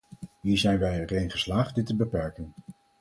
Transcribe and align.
Hier 0.41 0.57
zijn 0.57 0.79
wij 0.79 0.99
erin 1.01 1.31
geslaagd 1.31 1.75
dit 1.75 1.85
te 1.85 1.95
beperken. 1.95 2.53